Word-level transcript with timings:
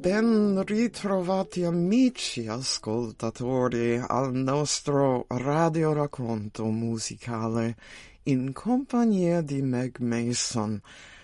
Ben 0.00 0.62
ritrovati 0.64 1.64
amici 1.64 2.46
ascoltatori 2.46 4.00
al 4.06 4.32
nostro 4.32 5.24
radio 5.26 5.92
racconto 5.92 6.66
musicale 6.66 7.76
in 8.24 8.52
compagnia 8.52 9.40
di 9.40 9.60
Meg 9.60 9.98
Mason. 9.98 10.80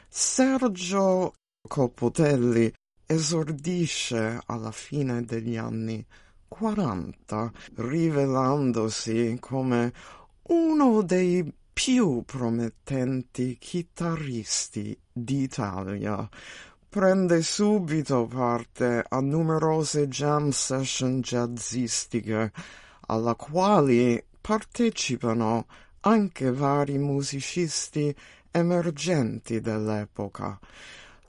Sergio 0.09 1.35
Copotelli 1.67 2.71
esordisce 3.07 4.39
alla 4.47 4.71
fine 4.71 5.25
degli 5.25 5.57
anni 5.57 6.05
40, 6.47 7.51
rivelandosi 7.77 9.39
come 9.41 9.93
uno 10.43 11.03
dei 11.03 11.51
più 11.73 12.23
promettenti 12.27 13.57
chitarristi 13.59 14.97
d'Italia 15.11 16.29
prende 16.87 17.43
subito 17.43 18.27
parte 18.27 19.03
a 19.09 19.21
numerose 19.21 20.07
jam 20.07 20.51
session 20.51 21.23
jazzistiche, 21.23 22.53
alla 23.07 23.35
quali 23.35 24.23
partecipano 24.39 25.67
anche 26.01 26.53
vari 26.53 26.99
musicisti 26.99 28.15
emergenti 28.51 29.61
dell'epoca. 29.61 30.61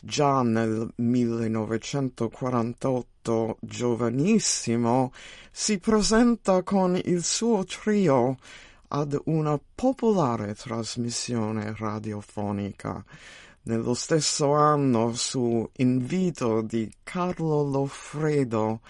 Già 0.07 0.43
nel 0.43 0.87
1948, 0.97 3.57
giovanissimo, 3.59 5.11
si 5.49 5.79
presenta 5.79 6.61
con 6.61 6.95
il 7.05 7.23
suo 7.23 7.63
trio 7.63 8.37
ad 8.89 9.19
una 9.25 9.59
popolare 9.73 10.53
trasmissione 10.53 11.73
radiofonica. 11.75 13.03
Nello 13.63 13.95
stesso 13.95 14.53
anno, 14.53 15.15
su 15.15 15.67
invito 15.77 16.61
di 16.61 16.87
Carlo 17.01 17.63
Loffredo, 17.63 18.81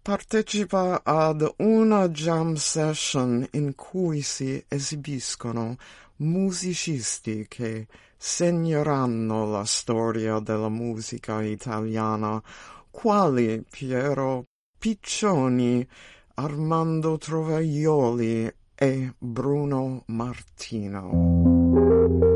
partecipa 0.00 1.00
ad 1.02 1.52
una 1.56 2.08
jam 2.10 2.54
session 2.54 3.44
in 3.54 3.74
cui 3.74 4.22
si 4.22 4.64
esibiscono 4.68 5.76
musicisti 6.18 7.46
che 7.48 7.88
segneranno 8.18 9.46
la 9.46 9.64
storia 9.64 10.40
della 10.40 10.68
musica 10.68 11.40
italiana, 11.40 12.42
quali 12.90 13.64
Piero 13.70 14.44
Piccioni, 14.76 15.86
Armando 16.34 17.16
Trovaioli 17.16 18.52
e 18.74 19.14
Bruno 19.16 20.02
Martino. 20.06 22.27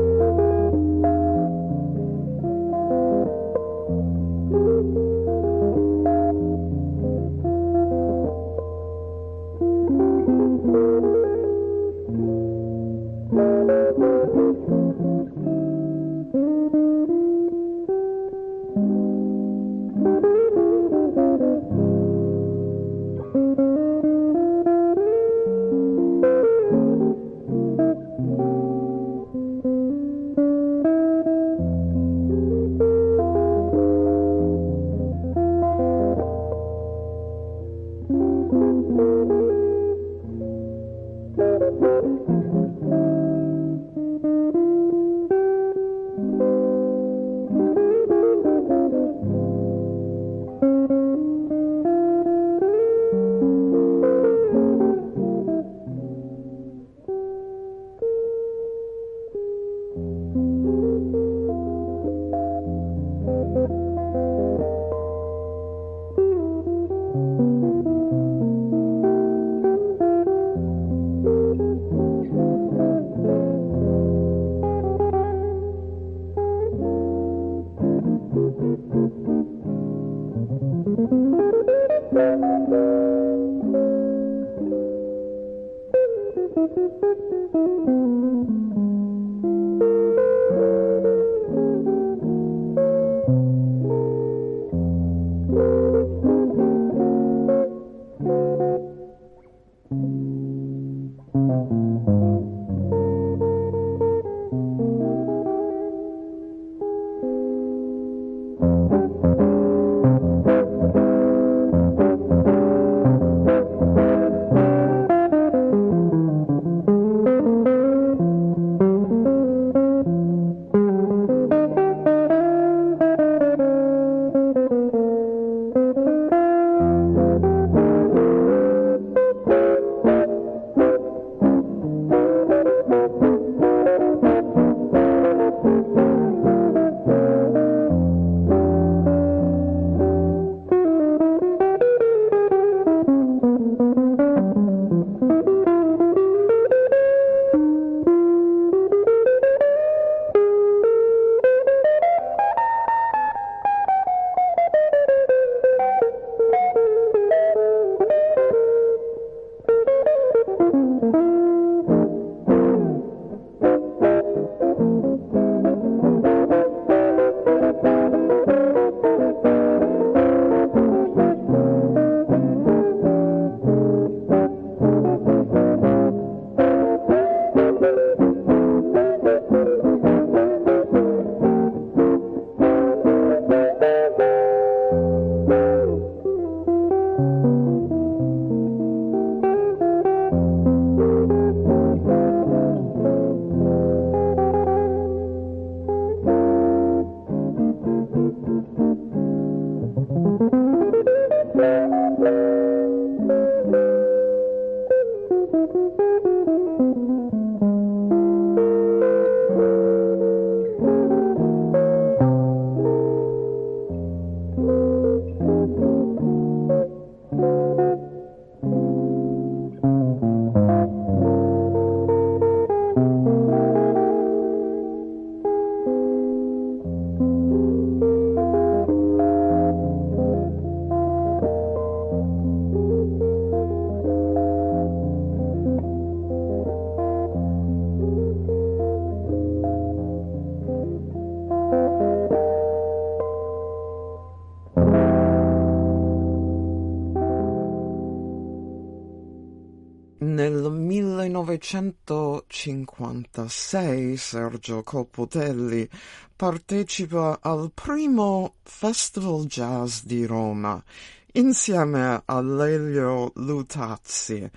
1956 251.63 254.17
Sergio 254.17 254.83
Coppotelli 254.83 255.89
partecipa 256.35 257.39
al 257.41 257.71
primo 257.73 258.55
Festival 258.63 259.45
Jazz 259.45 260.01
di 260.03 260.25
Roma 260.25 260.83
insieme 261.31 262.21
a 262.25 262.41
Lelio 262.41 263.31
Lutazzi. 263.35 264.51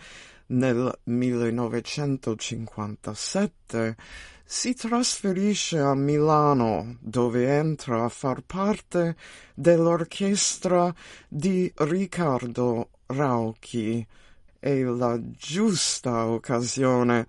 Nel 0.49 0.99
1957 1.05 3.97
si 4.44 4.75
trasferisce 4.75 5.79
a 5.79 5.94
Milano 5.94 6.97
dove 7.00 7.56
entra 7.56 8.02
a 8.05 8.09
far 8.09 8.43
parte 8.43 9.14
dell'orchestra 9.55 10.93
di 11.29 11.73
Riccardo 11.76 12.91
Rauchi. 13.06 14.05
È 14.58 14.82
la 14.82 15.19
giusta 15.20 16.26
occasione 16.26 17.26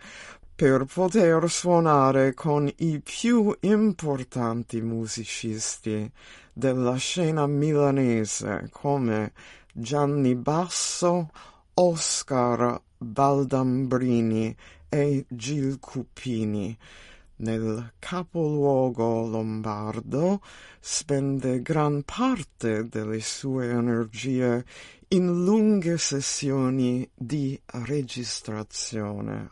per 0.56 0.85
poter 0.85 1.50
suonare 1.50 2.33
con 2.33 2.68
i 2.77 3.00
più 3.00 3.56
importanti 3.59 4.81
musicisti 4.81 6.12
della 6.51 6.95
scena 6.95 7.45
milanese 7.45 8.69
come 8.71 9.33
Gianni 9.71 10.33
Basso, 10.35 11.29
Oscar 11.75 12.81
Baldambrini 12.97 14.56
e 14.89 15.25
Gil 15.27 15.80
Cupini. 15.80 16.75
Nel 17.39 17.93
capoluogo 17.99 19.27
lombardo 19.27 20.41
spende 20.79 21.61
gran 21.61 22.01
parte 22.03 22.87
delle 22.87 23.19
sue 23.19 23.69
energie 23.69 24.65
in 25.09 25.43
lunghe 25.43 25.97
sessioni 25.97 27.07
di 27.13 27.59
registrazione. 27.65 29.49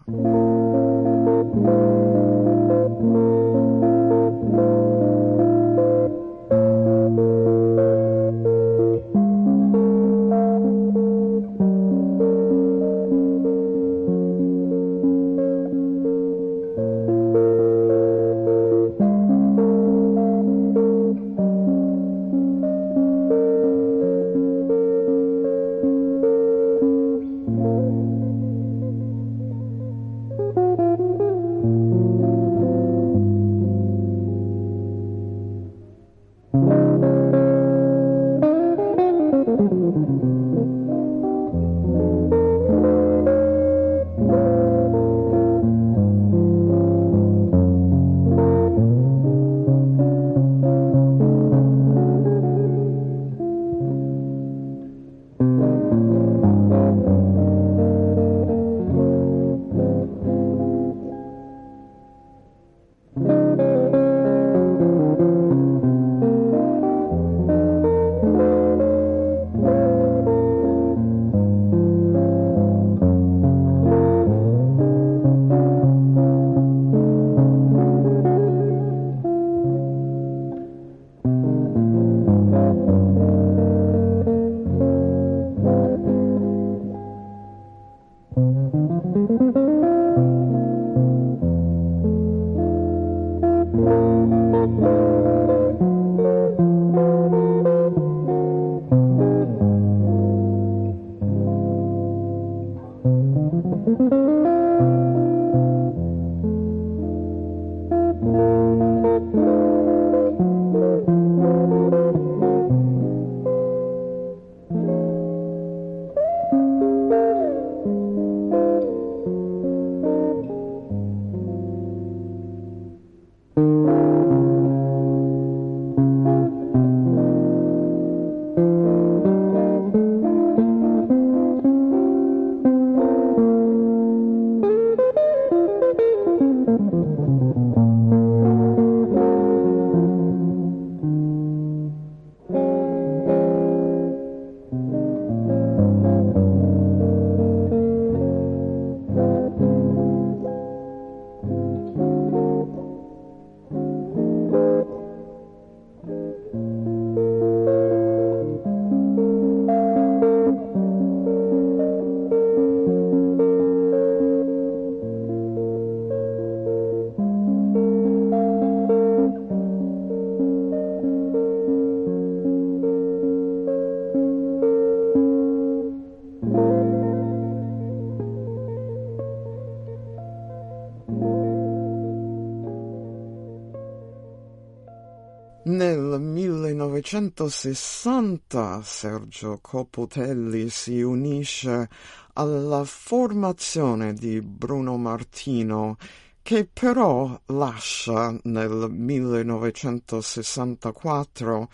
1960 187.06 188.81
Sergio 188.81 189.59
Copotelli 189.62 190.69
si 190.69 191.04
unisce 191.04 191.88
alla 192.33 192.83
formazione 192.83 194.16
di 194.16 194.42
Bruno 194.42 194.97
Martino 194.97 195.97
che 196.42 196.66
però 196.66 197.40
lascia 197.45 198.35
nel 198.45 198.88
1964 198.90 201.69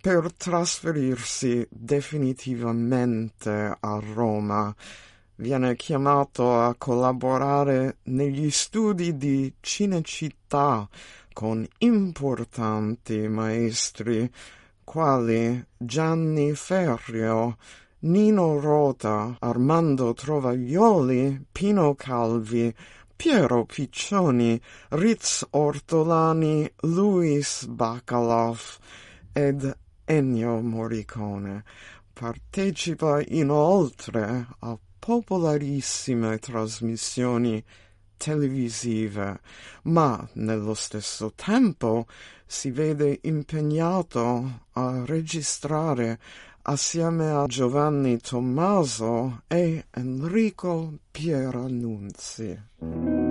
per 0.00 0.32
trasferirsi 0.32 1.66
definitivamente 1.68 3.76
a 3.80 4.00
Roma. 4.14 4.72
Viene 5.34 5.74
chiamato 5.74 6.60
a 6.60 6.76
collaborare 6.78 7.96
negli 8.04 8.52
studi 8.52 9.16
di 9.16 9.52
Cinecittà 9.58 10.88
con 11.32 11.66
importanti 11.78 13.26
maestri 13.26 14.30
quali 14.86 15.66
Gianni 15.76 16.54
Ferrio, 16.54 17.56
Nino 18.02 18.60
Rota, 18.60 19.36
Armando 19.40 20.14
Trovaglioli, 20.14 21.46
Pino 21.50 21.96
Calvi, 21.96 22.72
Piero 23.16 23.64
Piccioni, 23.64 24.58
Ritz 24.90 25.44
Ortolani, 25.50 26.70
Luis 26.82 27.66
Bacalov 27.66 28.78
ed 29.32 29.76
Ennio 30.04 30.60
Morricone. 30.60 31.64
Partecipa 32.12 33.20
inoltre 33.26 34.46
a 34.60 34.78
popolarissime 35.00 36.38
trasmissioni 36.38 37.62
televisive, 38.16 39.40
ma 39.82 40.26
nello 40.34 40.74
stesso 40.74 41.32
tempo 41.34 42.06
si 42.46 42.70
vede 42.70 43.18
impegnato 43.22 44.66
a 44.72 45.04
registrare 45.04 46.18
assieme 46.62 47.30
a 47.30 47.44
Giovanni 47.46 48.18
Tommaso 48.18 49.42
e 49.46 49.86
Enrico 49.90 50.98
Pierannunzi. 51.10 53.25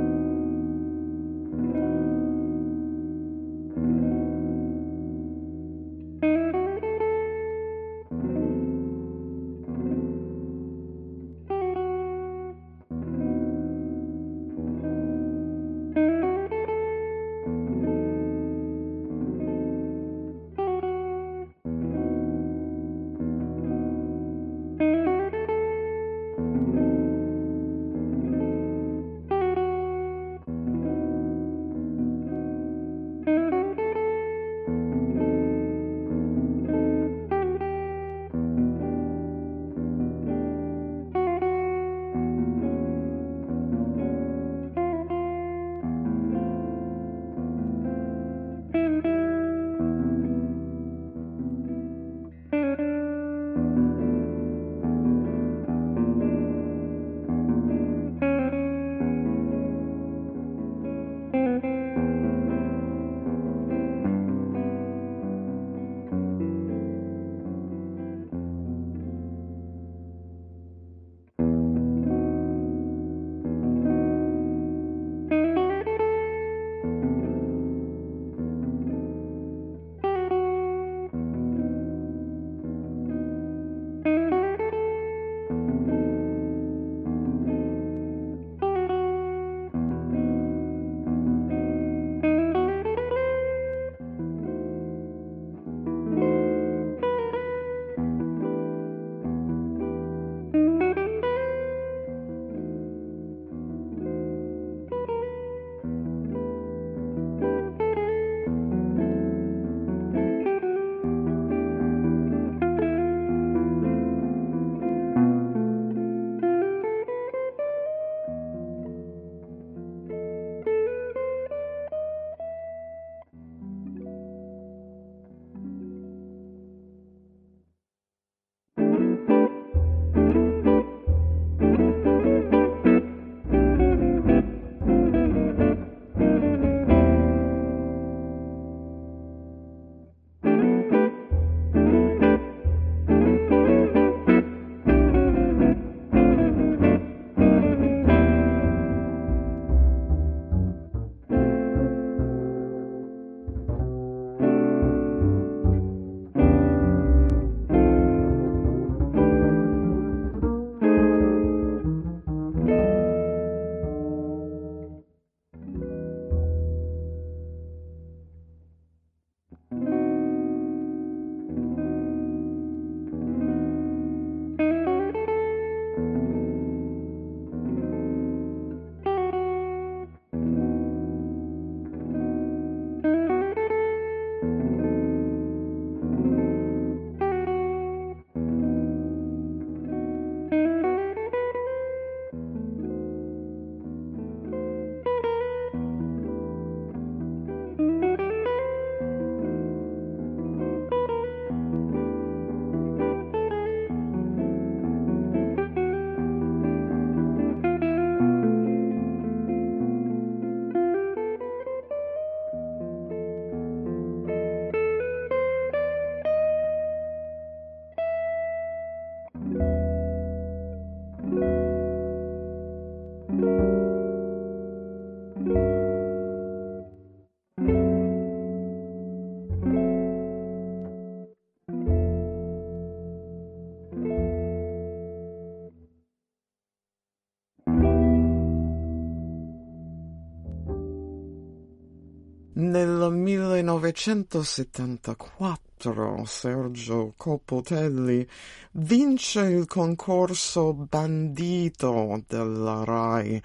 1974 243.94 246.26
Sergio 246.26 247.14
Copotelli 247.16 248.28
vince 248.72 249.42
il 249.42 249.68
concorso 249.68 250.74
bandito 250.74 252.24
della 252.28 252.84
RAI 252.84 253.42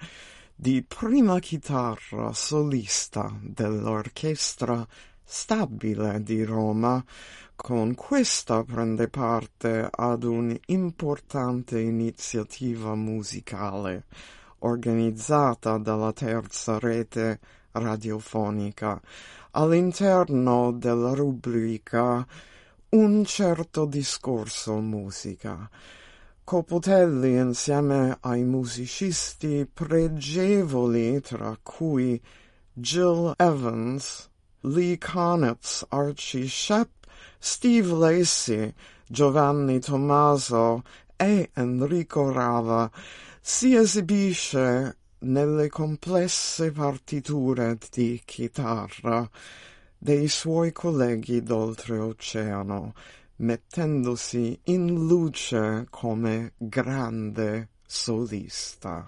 di 0.55 0.83
prima 0.83 1.37
chitarra 1.39 2.33
solista 2.33 3.31
dell'orchestra 3.41 4.85
stabile 5.23 6.23
di 6.23 6.43
Roma. 6.43 7.03
Con 7.55 7.93
questa 7.93 8.63
prende 8.63 9.07
parte 9.07 9.87
ad 9.89 10.23
un'importante 10.23 11.79
iniziativa 11.79 12.95
musicale 12.95 14.05
organizzata 14.59 15.77
dalla 15.77 16.13
terza 16.13 16.79
rete 16.79 17.39
radiofonica 17.73 18.99
all'interno 19.51 20.71
della 20.71 21.13
rubrica 21.13 22.25
Un 22.89 23.23
certo 23.25 23.85
discorso 23.85 24.79
musica. 24.79 25.69
Copotelli 26.43 27.37
insieme 27.37 28.17
ai 28.21 28.43
musicisti 28.43 29.65
pregevoli 29.71 31.21
tra 31.21 31.57
cui 31.63 32.21
Jill 32.73 33.33
Evans, 33.37 34.29
Lee 34.61 34.97
Konitz, 34.97 35.85
Archie 35.89 36.47
Shepp, 36.47 37.05
Steve 37.39 37.93
Lacey, 37.93 38.73
Giovanni 39.07 39.79
Tommaso 39.79 40.83
e 41.15 41.51
Enrico 41.53 42.31
Rava 42.31 42.89
si 43.41 43.75
esibisce 43.75 44.97
nelle 45.21 45.69
complesse 45.69 46.71
partiture 46.71 47.77
di 47.91 48.21
chitarra 48.23 49.29
dei 49.97 50.27
suoi 50.27 50.71
colleghi 50.71 51.43
d'oltreoceano, 51.43 52.93
mettendosi 53.37 54.59
in 54.65 55.05
luce 55.05 55.85
come 55.89 56.53
grande 56.57 57.69
solista. 57.85 59.07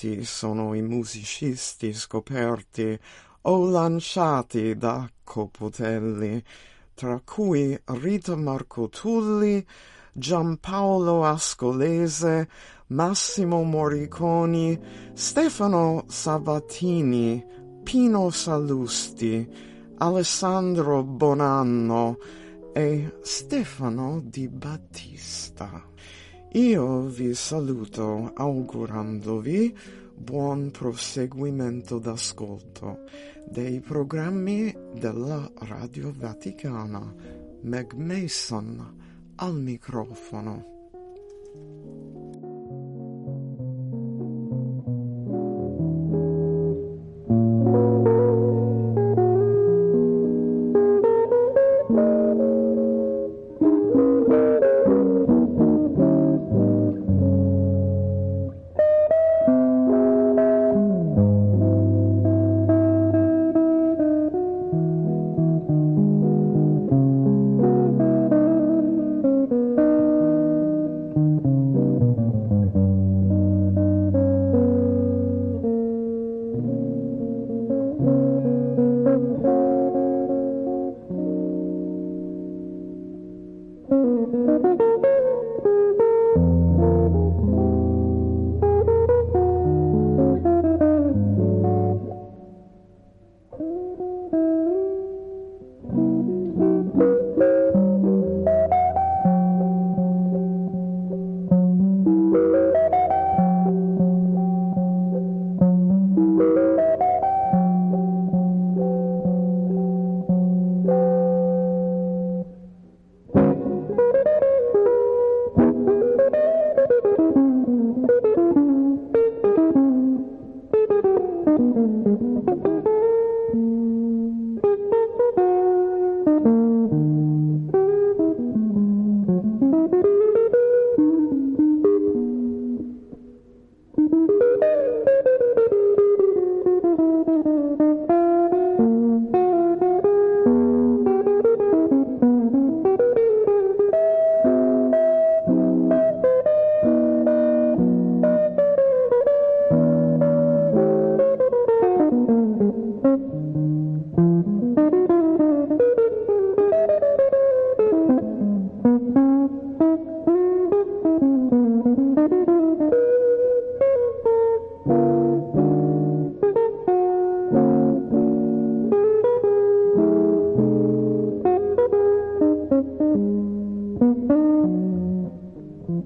Tanti 0.00 0.24
sono 0.24 0.72
i 0.72 0.80
musicisti 0.80 1.92
scoperti 1.92 2.98
o 3.42 3.68
lanciati 3.68 4.74
da 4.74 5.06
Copotelli, 5.22 6.42
tra 6.94 7.20
cui 7.22 7.78
Rita 7.84 8.34
Marcotulli, 8.34 9.62
Giampaolo 10.14 11.26
Ascolese, 11.26 12.48
Massimo 12.86 13.62
Morriconi, 13.62 14.80
Stefano 15.12 16.04
Sabatini, 16.08 17.44
Pino 17.82 18.30
Salusti, 18.30 19.46
Alessandro 19.98 21.02
Bonanno 21.02 22.16
e 22.72 23.18
Stefano 23.20 24.22
Di 24.24 24.48
Battista. 24.48 25.88
Io 26.54 27.02
vi 27.02 27.32
saluto 27.32 28.32
augurandovi 28.34 29.72
buon 30.16 30.72
proseguimento 30.72 32.00
d'ascolto 32.00 33.04
dei 33.48 33.78
programmi 33.78 34.76
della 34.92 35.48
Radio 35.58 36.12
Vaticana. 36.12 37.14
Meg 37.60 37.92
Mason 37.92 38.96
al 39.36 39.60
microfono. 39.60 40.79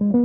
Mm-hmm. 0.00 0.23